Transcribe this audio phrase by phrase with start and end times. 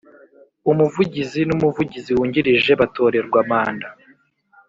[0.71, 3.89] Umuvugizi n umuvugizi wungirije batorerwa manda